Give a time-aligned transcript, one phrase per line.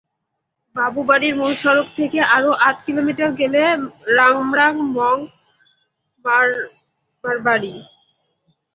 [0.75, 3.61] বাবুপাড়ায় মূল সড়ক থেকে আরও আধা কিলোমিটার গেলে
[4.05, 5.17] হ্লাম্রামং
[6.25, 7.73] মারমার বাড়ি।